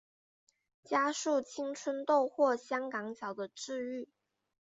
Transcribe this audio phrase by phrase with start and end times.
[0.83, 4.09] 加速青春痘或香港脚的治愈。